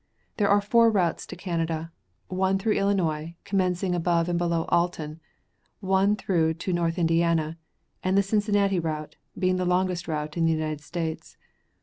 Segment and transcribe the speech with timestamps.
[0.37, 1.91] There are four routes to Canada.
[2.27, 5.19] One through Illinois, commencing above and below Alton;
[5.79, 7.59] one through to North Indiana,
[8.03, 11.37] and the Cincinnati route, being the largest route in the United States.